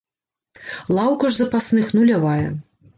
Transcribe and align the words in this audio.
Лаўка 1.01 1.25
ж 1.35 1.39
запасных 1.43 1.95
нулявая. 2.01 2.45